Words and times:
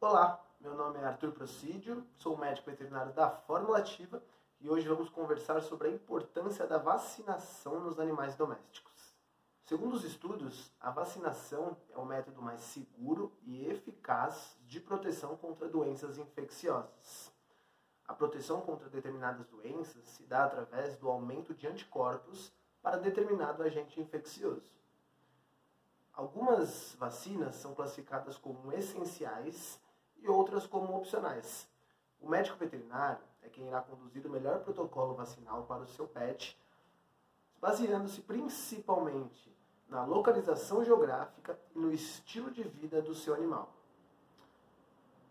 Olá, 0.00 0.40
meu 0.60 0.76
nome 0.76 1.00
é 1.00 1.04
Arthur 1.04 1.32
Procídio, 1.32 2.06
sou 2.18 2.38
médico 2.38 2.70
veterinário 2.70 3.12
da 3.12 3.28
Fórmula 3.28 3.78
Ativa 3.78 4.22
e 4.60 4.70
hoje 4.70 4.86
vamos 4.86 5.08
conversar 5.10 5.60
sobre 5.60 5.88
a 5.88 5.90
importância 5.90 6.68
da 6.68 6.78
vacinação 6.78 7.80
nos 7.80 7.98
animais 7.98 8.36
domésticos. 8.36 9.16
Segundo 9.66 9.94
os 9.94 10.04
estudos, 10.04 10.70
a 10.80 10.92
vacinação 10.92 11.76
é 11.90 11.98
o 11.98 12.04
método 12.04 12.40
mais 12.40 12.60
seguro 12.60 13.32
e 13.42 13.66
eficaz 13.66 14.56
de 14.68 14.78
proteção 14.78 15.36
contra 15.36 15.68
doenças 15.68 16.16
infecciosas. 16.16 17.32
A 18.06 18.14
proteção 18.14 18.60
contra 18.60 18.88
determinadas 18.88 19.48
doenças 19.48 20.04
se 20.04 20.22
dá 20.22 20.44
através 20.44 20.96
do 20.96 21.08
aumento 21.08 21.52
de 21.52 21.66
anticorpos 21.66 22.52
para 22.80 22.98
determinado 22.98 23.64
agente 23.64 24.00
infeccioso. 24.00 24.70
Algumas 26.12 26.94
vacinas 27.00 27.56
são 27.56 27.74
classificadas 27.74 28.38
como 28.38 28.72
essenciais 28.72 29.80
e 30.20 30.28
outras 30.28 30.66
como 30.66 30.96
opcionais. 30.96 31.68
O 32.20 32.28
médico 32.28 32.56
veterinário 32.56 33.22
é 33.42 33.48
quem 33.48 33.66
irá 33.66 33.80
conduzir 33.80 34.26
o 34.26 34.30
melhor 34.30 34.60
protocolo 34.60 35.14
vacinal 35.14 35.64
para 35.64 35.82
o 35.82 35.86
seu 35.86 36.06
pet, 36.06 36.58
baseando-se 37.60 38.20
principalmente 38.22 39.56
na 39.88 40.04
localização 40.04 40.84
geográfica 40.84 41.58
e 41.74 41.78
no 41.78 41.92
estilo 41.92 42.50
de 42.50 42.62
vida 42.62 43.00
do 43.00 43.14
seu 43.14 43.34
animal. 43.34 43.72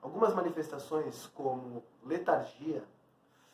Algumas 0.00 0.34
manifestações, 0.34 1.26
como 1.28 1.82
letargia, 2.04 2.84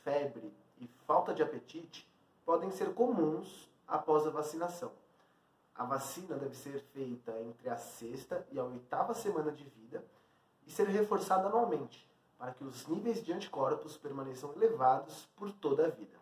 febre 0.03 0.53
e 0.79 0.87
falta 1.07 1.33
de 1.33 1.43
apetite, 1.43 2.09
podem 2.45 2.71
ser 2.71 2.93
comuns 2.93 3.71
após 3.87 4.27
a 4.27 4.31
vacinação. 4.31 4.93
A 5.75 5.85
vacina 5.85 6.37
deve 6.37 6.55
ser 6.55 6.81
feita 6.93 7.41
entre 7.41 7.71
a 7.71 7.77
sexta 7.77 8.47
e 8.51 8.59
a 8.59 8.65
oitava 8.65 9.15
semana 9.15 9.53
de 9.53 9.65
vida 9.65 10.05
e 10.71 10.73
ser 10.73 10.87
reforçada 10.87 11.49
anualmente, 11.49 12.09
para 12.39 12.53
que 12.53 12.63
os 12.63 12.87
níveis 12.87 13.25
de 13.25 13.33
anticorpos 13.33 13.97
permaneçam 13.97 14.53
elevados 14.55 15.29
por 15.35 15.51
toda 15.51 15.85
a 15.85 15.91
vida. 15.91 16.17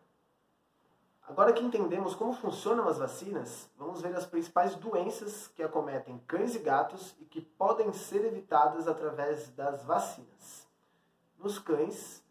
Agora 1.20 1.52
que 1.52 1.62
entendemos 1.62 2.14
como 2.14 2.32
funcionam 2.32 2.88
as 2.88 2.96
vacinas, 2.96 3.68
vamos 3.76 4.00
ver 4.00 4.16
as 4.16 4.24
principais 4.24 4.74
doenças 4.74 5.48
que 5.48 5.62
acometem 5.62 6.18
cães 6.26 6.54
e 6.54 6.60
gatos 6.60 7.14
e 7.20 7.26
que 7.26 7.42
podem 7.42 7.92
ser 7.92 8.24
evitadas 8.24 8.88
através 8.88 9.50
das 9.50 9.84
vacinas. 9.84 10.66
Nos 11.36 11.58
cães, 11.58 12.24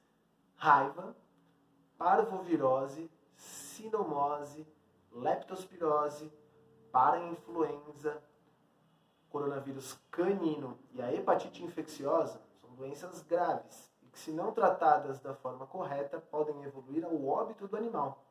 raiva, 0.55 1.15
parvovirose, 1.99 3.11
sinomose, 3.35 4.65
leptospirose, 5.11 6.33
parainfluenza, 6.91 8.19
coronavírus 9.37 9.95
canino 10.09 10.79
e 10.93 10.99
a 10.99 11.13
hepatite 11.13 11.63
infecciosa 11.63 12.41
são 12.59 12.71
doenças 12.71 13.21
graves 13.21 13.87
e 14.01 14.07
que, 14.07 14.17
se 14.17 14.31
não 14.31 14.51
tratadas 14.51 15.19
da 15.19 15.35
forma 15.35 15.67
correta, 15.67 16.19
podem 16.19 16.63
evoluir 16.63 17.05
ao 17.05 17.23
óbito 17.23 17.67
do 17.67 17.77
animal. 17.77 18.25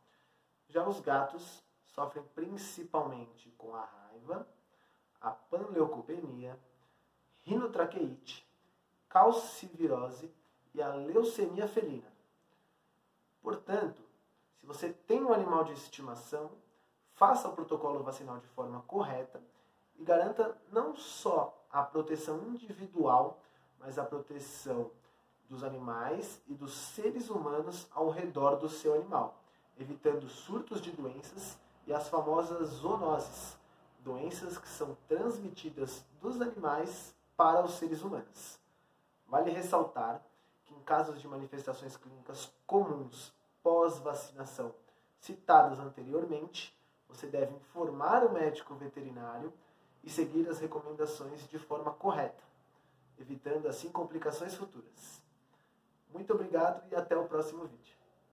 Já 0.66 0.84
os 0.84 0.98
gatos 0.98 1.62
sofrem 1.84 2.24
principalmente 2.34 3.52
com 3.52 3.72
a 3.76 3.84
raiva, 3.84 4.48
a 5.20 5.30
panleucopenia, 5.30 6.58
rinotraqueite, 7.44 8.44
calcivirose 9.08 10.34
e 10.74 10.82
a 10.82 10.92
leucemia 10.92 11.68
felina. 11.68 12.12
Portanto, 13.40 14.02
se 14.56 14.66
você 14.66 14.92
tem 14.92 15.22
um 15.22 15.32
animal 15.32 15.62
de 15.62 15.72
estimação, 15.72 16.50
faça 17.12 17.46
o 17.46 17.52
protocolo 17.52 18.02
vacinal 18.02 18.38
de 18.38 18.48
forma 18.48 18.82
correta 18.88 19.40
e 19.98 20.04
garanta 20.04 20.56
não 20.70 20.94
só 20.94 21.56
a 21.70 21.82
proteção 21.82 22.42
individual, 22.44 23.40
mas 23.78 23.98
a 23.98 24.04
proteção 24.04 24.90
dos 25.48 25.62
animais 25.62 26.40
e 26.46 26.54
dos 26.54 26.74
seres 26.74 27.30
humanos 27.30 27.86
ao 27.92 28.10
redor 28.10 28.56
do 28.56 28.68
seu 28.68 28.94
animal 28.94 29.38
evitando 29.78 30.28
surtos 30.28 30.80
de 30.80 30.90
doenças 30.90 31.58
e 31.86 31.92
as 31.92 32.08
famosas 32.08 32.68
zoonoses, 32.68 33.56
doenças 34.00 34.58
que 34.58 34.68
são 34.68 34.96
transmitidas 35.06 36.04
dos 36.20 36.40
animais 36.40 37.14
para 37.36 37.64
os 37.64 37.74
seres 37.74 38.02
humanos. 38.02 38.58
Vale 39.26 39.50
ressaltar 39.50 40.22
que 40.64 40.74
em 40.74 40.80
casos 40.80 41.20
de 41.20 41.28
manifestações 41.28 41.96
clínicas 41.96 42.50
comuns 42.66 43.32
pós-vacinação 43.62 44.74
citadas 45.20 45.78
anteriormente, 45.78 46.76
você 47.08 47.26
deve 47.26 47.54
informar 47.54 48.24
o 48.24 48.32
médico 48.32 48.74
veterinário 48.74 49.52
e 50.06 50.10
seguir 50.10 50.48
as 50.48 50.60
recomendações 50.60 51.48
de 51.48 51.58
forma 51.58 51.92
correta, 51.92 52.42
evitando 53.18 53.66
assim 53.66 53.90
complicações 53.90 54.54
futuras. 54.54 55.20
Muito 56.12 56.32
obrigado 56.32 56.86
e 56.90 56.94
até 56.94 57.16
o 57.16 57.26
próximo 57.26 57.66
vídeo. 57.66 57.96